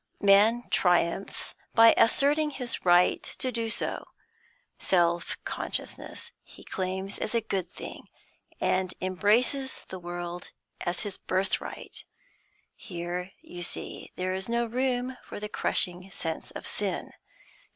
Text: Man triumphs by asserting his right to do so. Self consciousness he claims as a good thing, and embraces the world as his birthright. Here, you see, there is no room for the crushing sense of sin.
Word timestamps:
Man 0.19 0.63
triumphs 0.71 1.53
by 1.75 1.93
asserting 1.95 2.49
his 2.49 2.83
right 2.83 3.21
to 3.21 3.51
do 3.51 3.69
so. 3.69 4.07
Self 4.79 5.37
consciousness 5.43 6.31
he 6.41 6.63
claims 6.63 7.19
as 7.19 7.35
a 7.35 7.39
good 7.41 7.69
thing, 7.69 8.07
and 8.59 8.95
embraces 8.99 9.81
the 9.89 9.99
world 9.99 10.53
as 10.83 11.01
his 11.01 11.19
birthright. 11.19 12.03
Here, 12.75 13.29
you 13.43 13.61
see, 13.61 14.11
there 14.15 14.33
is 14.33 14.49
no 14.49 14.65
room 14.65 15.17
for 15.23 15.39
the 15.39 15.47
crushing 15.47 16.09
sense 16.09 16.49
of 16.49 16.65
sin. 16.65 17.11